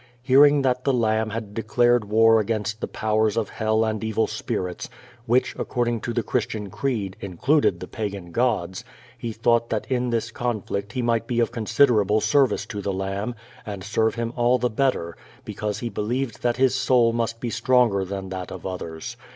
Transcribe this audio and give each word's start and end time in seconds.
Hearing 0.23 0.63
that 0.63 0.83
the 0.83 0.93
Lamb 0.95 1.29
bad 1.29 1.53
declared 1.53 2.05
war 2.05 2.39
against 2.39 2.81
the 2.81 2.87
powers 2.87 3.37
of 3.37 3.49
hell 3.49 3.85
and 3.85 4.03
evil 4.03 4.25
spirits, 4.25 4.89
which, 5.27 5.55
according 5.59 6.01
to 6.01 6.11
the 6.11 6.23
Christian 6.23 6.71
creed, 6.71 7.15
included 7.21 7.79
the 7.79 7.87
pagan 7.87 8.31
gods, 8.31 8.83
he 9.15 9.31
thought 9.31 9.69
that 9.69 9.85
in 9.91 10.09
this 10.09 10.31
conflict 10.31 10.93
he 10.93 11.03
might 11.03 11.27
be 11.27 11.39
of 11.39 11.51
considerable 11.51 12.19
service 12.19 12.65
to 12.65 12.81
the 12.81 12.91
Lamb, 12.91 13.35
and 13.63 13.83
serve 13.83 14.15
Him 14.15 14.33
all 14.35 14.57
the 14.57 14.71
better, 14.71 15.15
because 15.45 15.81
he 15.81 15.89
believed 15.89 16.41
that 16.41 16.57
his 16.57 16.73
soul 16.73 17.13
must 17.13 17.39
be 17.39 17.51
stronger 17.51 18.03
than 18.03 18.29
that 18.29 18.51
of 18.51 18.65
others. 18.65 19.17